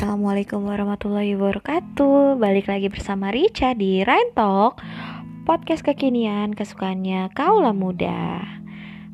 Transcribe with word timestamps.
Assalamualaikum 0.00 0.64
warahmatullahi 0.64 1.36
wabarakatuh. 1.36 2.40
Balik 2.40 2.72
lagi 2.72 2.88
bersama 2.88 3.28
Rica 3.28 3.76
di 3.76 4.00
Rain 4.00 4.32
Talk 4.32 4.80
Podcast 5.44 5.84
kekinian 5.84 6.56
kesukaannya 6.56 7.28
kaulah 7.36 7.76
muda. 7.76 8.40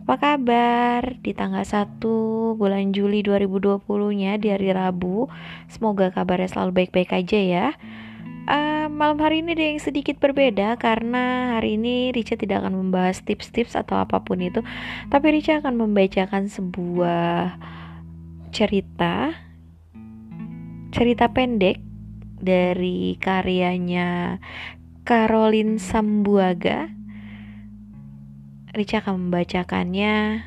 Apa 0.06 0.14
kabar? 0.14 1.18
Di 1.26 1.34
tanggal 1.34 1.66
1 1.66 1.98
bulan 2.54 2.94
Juli 2.94 3.26
2020 3.26 3.82
nya 4.14 4.38
di 4.38 4.54
hari 4.54 4.70
Rabu 4.70 5.26
Semoga 5.66 6.14
kabarnya 6.14 6.54
selalu 6.54 6.70
baik-baik 6.86 7.18
aja 7.18 7.40
ya. 7.42 7.66
Uh, 8.46 8.86
Malam 8.86 9.18
hari 9.18 9.42
ini 9.42 9.58
ada 9.58 9.66
yang 9.66 9.82
sedikit 9.82 10.22
berbeda 10.22 10.78
Karena 10.78 11.58
hari 11.58 11.82
ini 11.82 12.14
Rica 12.14 12.38
tidak 12.38 12.62
akan 12.62 12.78
membahas 12.78 13.26
tips-tips 13.26 13.74
atau 13.74 13.98
apa 13.98 14.22
pun 14.22 14.38
itu 14.38 14.62
Tapi 15.10 15.34
Rica 15.34 15.58
akan 15.58 15.82
membacakan 15.82 16.46
sebuah 16.46 17.58
cerita 18.54 19.45
cerita 20.96 21.28
pendek 21.28 21.76
dari 22.40 23.20
karyanya 23.20 24.40
Caroline 25.04 25.76
Sambuaga. 25.76 26.88
Rica 28.72 29.04
akan 29.04 29.28
membacakannya 29.28 30.40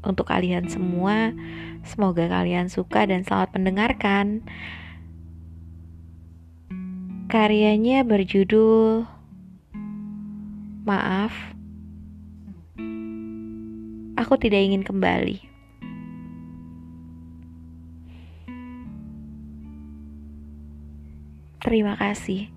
untuk 0.00 0.32
kalian 0.32 0.64
semua. 0.72 1.36
Semoga 1.84 2.24
kalian 2.24 2.72
suka 2.72 3.04
dan 3.04 3.20
selamat 3.20 3.52
mendengarkan. 3.60 4.48
Karyanya 7.28 8.00
berjudul 8.00 9.04
Maaf, 10.88 11.36
aku 14.16 14.40
tidak 14.40 14.60
ingin 14.72 14.84
kembali. 14.88 15.53
Terima 21.74 21.98
kasih. 21.98 22.54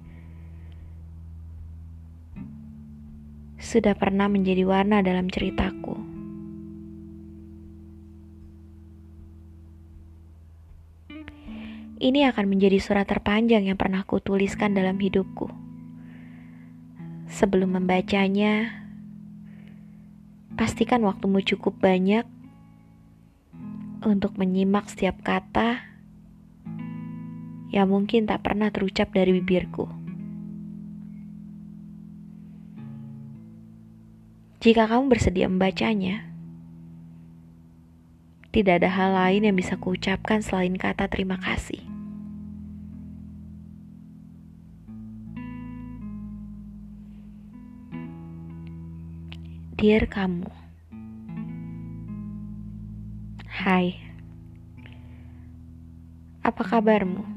Sudah 3.58 3.98
pernah 3.98 4.30
menjadi 4.30 4.62
warna 4.62 5.02
dalam 5.02 5.26
ceritaku. 5.26 5.98
Ini 11.98 12.30
akan 12.30 12.45
menjadi 12.45 12.78
surat 12.78 13.10
terpanjang 13.10 13.66
yang 13.66 13.73
pernah 13.73 14.06
kutuliskan 14.06 14.78
dalam 14.78 15.02
hidupku. 15.02 15.50
Sebelum 17.26 17.73
membacanya, 17.73 18.86
pastikan 20.54 21.02
waktumu 21.02 21.42
cukup 21.42 21.73
banyak 21.82 22.30
untuk 24.06 24.38
menyimak 24.38 24.86
setiap 24.94 25.18
kata 25.26 25.97
yang 27.72 27.92
mungkin 27.92 28.23
tak 28.26 28.48
pernah 28.48 28.72
terucap 28.72 29.12
dari 29.12 29.36
bibirku. 29.38 29.88
Jika 34.58 34.90
kamu 34.90 35.14
bersedia 35.14 35.46
membacanya, 35.46 36.28
tidak 38.50 38.82
ada 38.82 38.90
hal 38.90 39.12
lain 39.14 39.45
yang 39.45 39.56
bisa 39.56 39.78
kuucapkan 39.78 40.42
selain 40.42 40.73
kata 40.73 41.06
terima 41.06 41.38
kasih. 41.38 41.80
Dear 49.78 50.10
kamu, 50.10 50.50
Hai, 53.45 53.94
apa 56.42 56.66
kabarmu? 56.66 57.36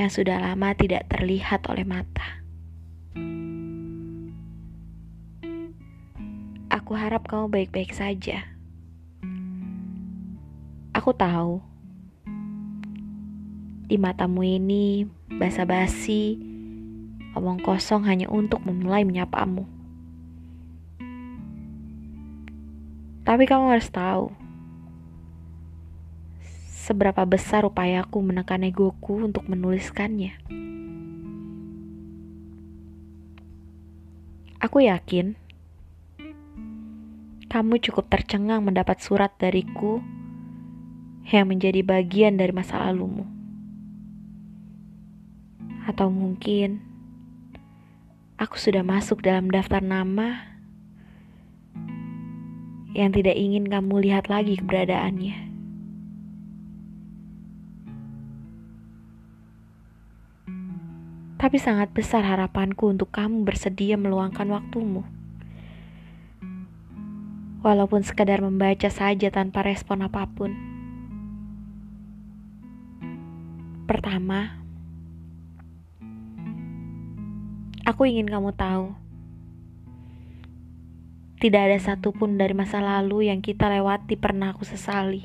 Yang 0.00 0.08
sudah 0.08 0.40
lama 0.40 0.72
tidak 0.72 1.04
terlihat 1.12 1.60
oleh 1.68 1.84
mata. 1.84 2.40
Aku 6.72 6.96
harap 6.96 7.28
kamu 7.28 7.52
baik-baik 7.52 7.92
saja. 7.92 8.48
Aku 10.96 11.12
tahu 11.12 11.60
di 13.92 14.00
matamu 14.00 14.40
ini 14.40 15.04
basa-basi, 15.36 16.40
omong 17.36 17.60
kosong 17.60 18.08
hanya 18.08 18.32
untuk 18.32 18.64
memulai 18.64 19.04
menyapamu. 19.04 19.68
Tapi 23.28 23.44
kamu 23.44 23.76
harus 23.76 23.92
tahu, 23.92 24.32
seberapa 26.80 27.20
besar 27.28 27.68
upayaku 27.68 28.24
menekan 28.24 28.64
egoku 28.64 29.20
untuk 29.20 29.44
menuliskannya. 29.52 30.40
Aku 34.64 34.80
yakin 34.80 35.36
kamu 37.52 37.84
cukup 37.84 38.08
tercengang 38.08 38.64
mendapat 38.64 38.96
surat 39.04 39.28
dariku 39.36 40.00
yang 41.28 41.52
menjadi 41.52 41.84
bagian 41.84 42.40
dari 42.40 42.52
masa 42.56 42.80
lalumu. 42.80 43.28
Atau 45.84 46.08
mungkin 46.08 46.80
aku 48.40 48.56
sudah 48.56 48.80
masuk 48.80 49.20
dalam 49.20 49.52
daftar 49.52 49.84
nama 49.84 50.48
yang 52.96 53.12
tidak 53.12 53.36
ingin 53.36 53.68
kamu 53.68 54.08
lihat 54.08 54.32
lagi 54.32 54.56
keberadaannya. 54.56 55.49
Tapi 61.40 61.56
sangat 61.56 61.88
besar 61.96 62.20
harapanku 62.20 62.92
untuk 62.92 63.16
kamu 63.16 63.48
bersedia 63.48 63.96
meluangkan 63.96 64.44
waktumu. 64.52 65.08
Walaupun 67.64 68.04
sekadar 68.04 68.44
membaca 68.44 68.92
saja 68.92 69.32
tanpa 69.32 69.64
respon 69.64 70.04
apa 70.04 70.28
pun. 70.28 70.52
Pertama, 73.88 74.60
aku 77.88 78.04
ingin 78.04 78.28
kamu 78.28 78.52
tahu. 78.52 78.92
Tidak 81.40 81.62
ada 81.72 81.80
satupun 81.80 82.36
dari 82.36 82.52
masa 82.52 82.84
lalu 82.84 83.32
yang 83.32 83.40
kita 83.40 83.72
lewati 83.72 84.12
pernah 84.20 84.52
aku 84.52 84.68
sesali. 84.68 85.24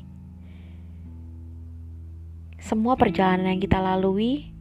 Semua 2.56 2.96
perjalanan 2.96 3.52
yang 3.52 3.60
kita 3.60 3.84
lalui 3.84 4.55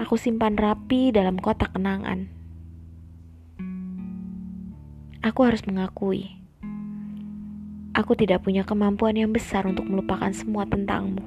aku 0.00 0.14
simpan 0.16 0.56
rapi 0.56 1.12
dalam 1.12 1.40
kotak 1.40 1.76
kenangan. 1.76 2.28
Aku 5.20 5.44
harus 5.44 5.60
mengakui, 5.68 6.32
aku 7.92 8.16
tidak 8.16 8.44
punya 8.44 8.64
kemampuan 8.64 9.16
yang 9.16 9.32
besar 9.32 9.68
untuk 9.68 9.84
melupakan 9.84 10.32
semua 10.32 10.64
tentangmu. 10.64 11.20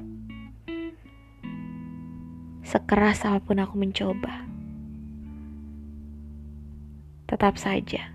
Sekeras 2.65 3.21
apa 3.25 3.43
pun 3.43 3.61
aku 3.61 3.77
mencoba, 3.77 4.49
tetap 7.29 7.61
saja 7.61 8.13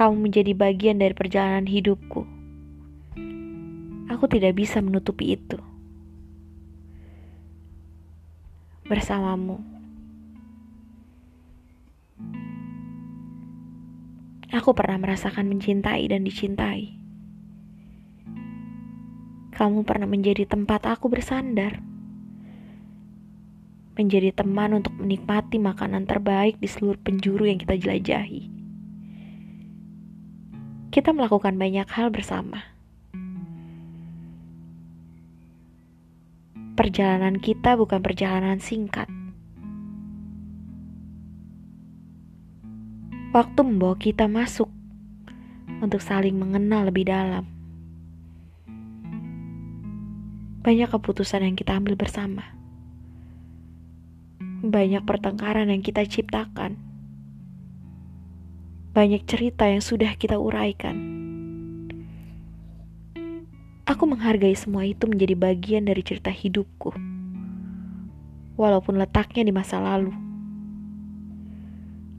kamu 0.00 0.32
menjadi 0.32 0.56
bagian 0.56 0.96
dari 0.96 1.12
perjalanan 1.12 1.68
hidupku. 1.68 2.24
Aku 4.08 4.24
tidak 4.32 4.56
bisa 4.56 4.80
menutupi 4.80 5.36
itu. 5.36 5.60
Bersamamu. 8.90 9.62
Aku 14.50 14.74
pernah 14.74 14.98
merasakan 14.98 15.46
mencintai 15.46 16.10
dan 16.10 16.26
dicintai. 16.26 16.98
Kamu 19.54 19.86
pernah 19.86 20.10
menjadi 20.10 20.42
tempat 20.42 20.90
aku 20.90 21.06
bersandar, 21.06 21.78
menjadi 23.94 24.34
teman 24.34 24.82
untuk 24.82 24.98
menikmati 24.98 25.62
makanan 25.62 26.10
terbaik 26.10 26.58
di 26.58 26.66
seluruh 26.66 26.98
penjuru 26.98 27.46
yang 27.46 27.62
kita 27.62 27.78
jelajahi. 27.78 28.50
Kita 30.90 31.14
melakukan 31.14 31.54
banyak 31.54 31.86
hal 31.86 32.10
bersama 32.10 32.79
perjalanan 36.80 37.36
kita 37.36 37.76
bukan 37.76 38.00
perjalanan 38.00 38.56
singkat. 38.56 39.04
Waktu 43.36 43.60
membawa 43.60 44.00
kita 44.00 44.24
masuk 44.24 44.72
untuk 45.84 46.00
saling 46.00 46.40
mengenal 46.40 46.88
lebih 46.88 47.04
dalam. 47.04 47.44
Banyak 50.64 50.88
keputusan 50.88 51.44
yang 51.44 51.52
kita 51.52 51.76
ambil 51.76 52.00
bersama. 52.00 52.48
Banyak 54.64 55.04
pertengkaran 55.04 55.68
yang 55.68 55.84
kita 55.84 56.00
ciptakan. 56.08 56.80
Banyak 58.96 59.28
cerita 59.28 59.68
yang 59.68 59.84
sudah 59.84 60.16
kita 60.16 60.40
uraikan. 60.40 60.96
Aku 63.90 64.06
menghargai 64.06 64.54
semua 64.54 64.86
itu 64.86 65.10
menjadi 65.10 65.34
bagian 65.34 65.82
dari 65.82 66.06
cerita 66.06 66.30
hidupku, 66.30 66.94
walaupun 68.54 68.94
letaknya 68.94 69.42
di 69.42 69.50
masa 69.50 69.82
lalu. 69.82 70.14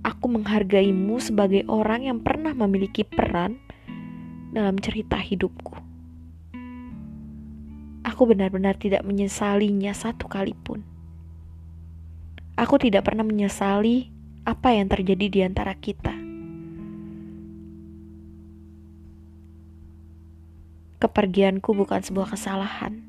Aku 0.03 0.27
menghargaimu 0.27 1.15
sebagai 1.23 1.63
orang 1.71 2.11
yang 2.11 2.19
pernah 2.19 2.51
memiliki 2.51 3.07
peran 3.07 3.55
dalam 4.51 4.75
cerita 4.83 5.15
hidupku. 5.15 5.79
Aku 8.03 8.27
benar-benar 8.27 8.75
tidak 8.75 9.07
menyesalinya 9.07 9.95
satu 9.95 10.27
kali 10.27 10.51
pun. 10.51 10.83
Aku 12.59 12.83
tidak 12.83 13.07
pernah 13.07 13.23
menyesali 13.23 14.11
apa 14.43 14.75
yang 14.75 14.91
terjadi 14.91 15.25
di 15.31 15.39
antara 15.39 15.71
kita. 15.79 16.30
Kepergianku 21.01 21.73
bukan 21.73 21.97
sebuah 22.05 22.37
kesalahan, 22.37 23.01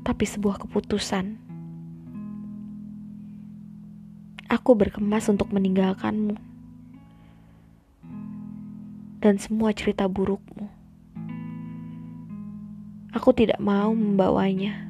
tapi 0.00 0.24
sebuah 0.24 0.56
keputusan. 0.64 1.36
Aku 4.48 4.72
berkemas 4.72 5.28
untuk 5.28 5.52
meninggalkanmu 5.52 6.40
dan 9.20 9.36
semua 9.36 9.76
cerita 9.76 10.08
burukmu. 10.08 10.72
Aku 13.12 13.36
tidak 13.36 13.60
mau 13.60 13.92
membawanya 13.92 14.88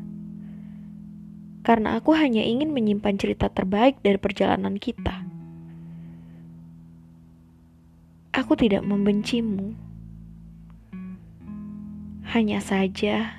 karena 1.66 1.98
aku 1.98 2.14
hanya 2.14 2.46
ingin 2.46 2.70
menyimpan 2.70 3.18
cerita 3.18 3.50
terbaik 3.50 3.98
dari 4.06 4.22
perjalanan 4.22 4.78
kita. 4.78 5.26
Aku 8.30 8.54
tidak 8.54 8.86
membencimu 8.86 9.87
hanya 12.28 12.60
saja, 12.60 13.32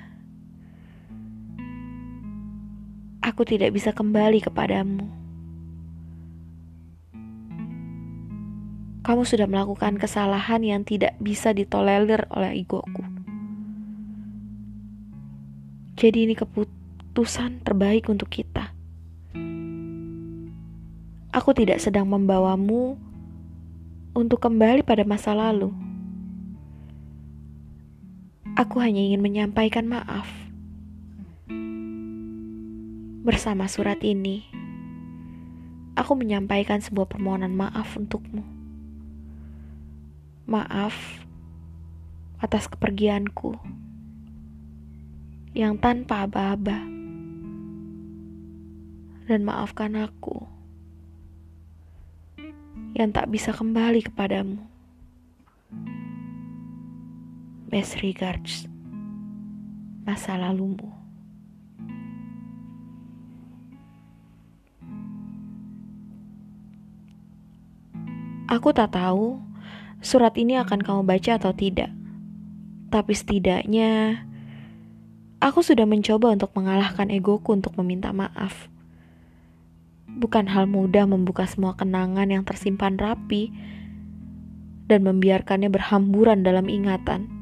aku 3.22 3.46
tidak 3.46 3.70
bisa 3.70 3.94
kembali 3.94 4.42
kepadamu. 4.42 5.06
Kamu 9.06 9.22
sudah 9.22 9.46
melakukan 9.46 9.94
kesalahan 9.94 10.66
yang 10.66 10.82
tidak 10.82 11.14
bisa 11.22 11.54
ditolerir 11.54 12.26
oleh 12.34 12.58
egoku. 12.58 13.06
Jadi, 15.94 16.26
ini 16.26 16.34
keputusan 16.34 17.62
terbaik 17.62 18.10
untuk 18.10 18.26
kita. 18.26 18.74
Aku 21.30 21.54
tidak 21.54 21.78
sedang 21.78 22.10
membawamu 22.10 22.98
untuk 24.18 24.42
kembali 24.42 24.82
pada 24.82 25.06
masa 25.06 25.30
lalu. 25.30 25.89
Aku 28.58 28.82
hanya 28.82 28.98
ingin 28.98 29.22
menyampaikan 29.22 29.86
maaf. 29.86 30.26
Bersama 33.22 33.70
surat 33.70 34.02
ini, 34.02 34.42
aku 35.94 36.18
menyampaikan 36.18 36.82
sebuah 36.82 37.06
permohonan 37.06 37.54
maaf 37.54 37.94
untukmu. 37.94 38.42
Maaf 40.50 41.22
atas 42.42 42.66
kepergianku 42.66 43.54
yang 45.54 45.78
tanpa 45.78 46.26
aba-aba. 46.26 46.82
Dan 49.30 49.46
maafkan 49.46 49.94
aku 49.94 50.42
yang 52.98 53.14
tak 53.14 53.30
bisa 53.30 53.54
kembali 53.54 54.02
kepadamu. 54.10 54.69
Best 57.70 58.02
regards, 58.02 58.66
masa 60.02 60.34
lalumu. 60.34 60.90
Aku 68.50 68.74
tak 68.74 68.98
tahu 68.98 69.38
surat 70.02 70.34
ini 70.34 70.58
akan 70.58 70.82
kamu 70.82 71.06
baca 71.06 71.38
atau 71.38 71.54
tidak. 71.54 71.94
Tapi 72.90 73.14
setidaknya 73.14 74.26
aku 75.38 75.62
sudah 75.62 75.86
mencoba 75.86 76.34
untuk 76.34 76.50
mengalahkan 76.58 77.06
egoku 77.06 77.54
untuk 77.54 77.78
meminta 77.78 78.10
maaf. 78.10 78.66
Bukan 80.10 80.50
hal 80.50 80.66
mudah 80.66 81.06
membuka 81.06 81.46
semua 81.46 81.78
kenangan 81.78 82.34
yang 82.34 82.42
tersimpan 82.42 82.98
rapi 82.98 83.54
dan 84.90 85.06
membiarkannya 85.06 85.70
berhamburan 85.70 86.42
dalam 86.42 86.66
ingatan. 86.66 87.39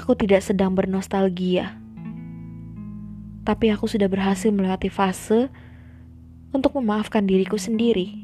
Aku 0.00 0.16
tidak 0.16 0.40
sedang 0.40 0.72
bernostalgia, 0.72 1.76
tapi 3.44 3.68
aku 3.68 3.84
sudah 3.84 4.08
berhasil 4.08 4.48
melewati 4.48 4.88
fase 4.88 5.52
untuk 6.56 6.80
memaafkan 6.80 7.28
diriku 7.28 7.60
sendiri. 7.60 8.16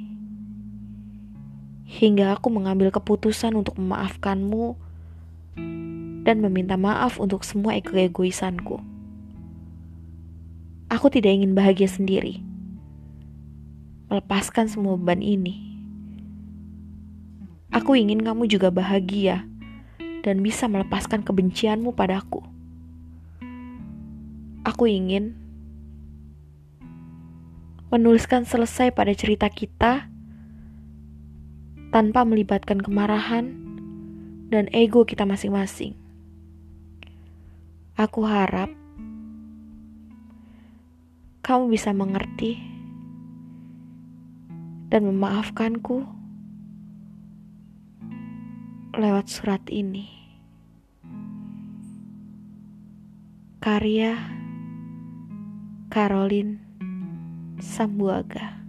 Hingga 1.84 2.40
aku 2.40 2.48
mengambil 2.48 2.88
keputusan 2.88 3.52
untuk 3.52 3.76
memaafkanmu 3.76 4.72
dan 6.24 6.40
meminta 6.40 6.80
maaf 6.80 7.20
untuk 7.20 7.44
semua 7.44 7.76
ego-egoisanku. 7.76 8.80
Aku 10.88 11.12
tidak 11.12 11.36
ingin 11.36 11.52
bahagia 11.52 11.92
sendiri. 11.92 12.40
Melepaskan 14.08 14.72
semua 14.72 14.96
beban 14.96 15.20
ini. 15.20 15.76
Aku 17.68 17.92
ingin 17.92 18.24
kamu 18.24 18.48
juga 18.48 18.72
bahagia 18.72 19.44
dan 20.26 20.42
bisa 20.42 20.66
melepaskan 20.66 21.22
kebencianmu 21.22 21.94
padaku. 21.94 22.42
Aku 24.66 24.90
ingin 24.90 25.38
menuliskan 27.94 28.42
selesai 28.42 28.90
pada 28.90 29.14
cerita 29.14 29.46
kita 29.46 30.10
tanpa 31.94 32.26
melibatkan 32.26 32.82
kemarahan 32.82 33.54
dan 34.50 34.66
ego 34.74 35.06
kita 35.06 35.22
masing-masing. 35.22 35.94
Aku 37.94 38.26
harap 38.26 38.74
kamu 41.46 41.70
bisa 41.70 41.94
mengerti 41.94 42.58
dan 44.90 45.06
memaafkanku 45.06 46.02
lewat 48.98 49.30
surat 49.30 49.62
ini. 49.70 50.25
Karya 53.66 54.14
Caroline 55.90 56.62
Sambuaga 57.58 58.62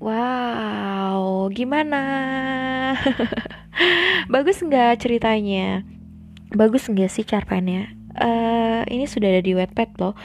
Wow, 0.00 1.52
gimana? 1.52 2.00
Bagus 4.32 4.64
nggak 4.64 5.04
ceritanya? 5.04 5.84
Bagus 6.56 6.88
nggak 6.88 7.12
sih 7.12 7.28
cerpennya? 7.28 7.92
Uh, 8.16 8.80
ini 8.88 9.04
sudah 9.04 9.28
ada 9.28 9.44
di 9.44 9.52
Wattpad 9.52 9.90
loh 10.00 10.16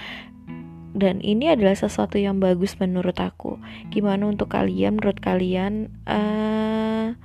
dan 0.95 1.19
ini 1.19 1.51
adalah 1.51 1.75
sesuatu 1.75 2.15
yang 2.15 2.39
bagus 2.39 2.79
menurut 2.79 3.19
aku. 3.19 3.59
Gimana 3.91 4.31
untuk 4.31 4.55
kalian? 4.55 4.95
Menurut 4.95 5.19
kalian? 5.19 5.91
Uh, 6.07 7.19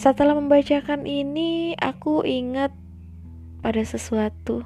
setelah 0.00 0.32
membacakan 0.32 1.04
ini 1.04 1.76
aku 1.76 2.24
ingat 2.24 2.72
pada 3.60 3.84
sesuatu. 3.84 4.64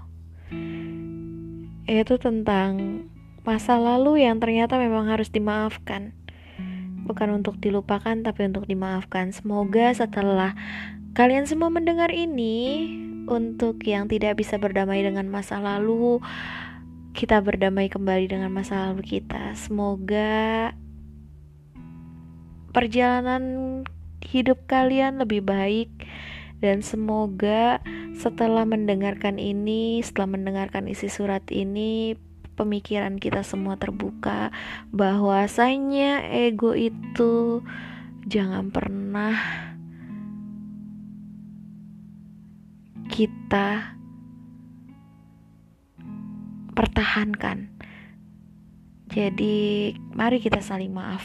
Yaitu 1.90 2.22
tentang 2.22 3.02
masa 3.42 3.74
lalu 3.82 4.22
yang 4.22 4.38
ternyata 4.38 4.78
memang 4.78 5.10
harus 5.10 5.34
dimaafkan. 5.34 6.14
Bukan 7.10 7.34
untuk 7.34 7.58
dilupakan 7.58 8.14
tapi 8.14 8.46
untuk 8.46 8.70
dimaafkan. 8.70 9.34
Semoga 9.34 9.90
setelah 9.90 10.54
kalian 11.18 11.50
semua 11.50 11.66
mendengar 11.66 12.14
ini 12.14 12.94
untuk 13.26 13.82
yang 13.90 14.06
tidak 14.06 14.38
bisa 14.38 14.54
berdamai 14.54 15.02
dengan 15.02 15.26
masa 15.26 15.58
lalu 15.58 16.22
kita 17.10 17.42
berdamai 17.42 17.90
kembali 17.90 18.30
dengan 18.30 18.54
masa 18.54 18.86
lalu 18.86 19.18
kita. 19.18 19.50
Semoga 19.58 20.70
perjalanan 22.70 23.82
hidup 24.26 24.64
kalian 24.66 25.20
lebih 25.20 25.44
baik. 25.44 25.90
Dan 26.64 26.80
semoga 26.80 27.84
setelah 28.16 28.64
mendengarkan 28.64 29.36
ini, 29.36 30.00
setelah 30.00 30.38
mendengarkan 30.38 30.88
isi 30.88 31.12
surat 31.12 31.44
ini, 31.52 32.16
pemikiran 32.56 33.20
kita 33.20 33.44
semua 33.44 33.76
terbuka. 33.76 34.48
Bahwasanya 34.88 36.24
ego 36.32 36.72
itu 36.72 37.60
jangan 38.24 38.72
pernah 38.72 39.36
kita 43.12 43.94
pertahankan. 46.72 47.70
Jadi, 49.12 49.94
mari 50.16 50.42
kita 50.42 50.58
saling 50.58 50.90
maaf, 50.90 51.22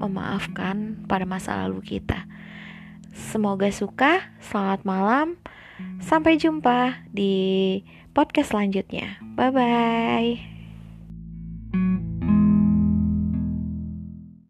memaafkan 0.00 1.04
pada 1.04 1.28
masa 1.28 1.60
lalu 1.64 1.84
kita. 1.84 2.24
Semoga 3.12 3.68
suka. 3.70 4.32
Selamat 4.40 4.80
malam. 4.88 5.26
Sampai 6.00 6.36
jumpa 6.40 7.04
di 7.12 7.80
podcast 8.16 8.52
selanjutnya. 8.52 9.20
Bye 9.36 9.52
bye. 9.52 10.49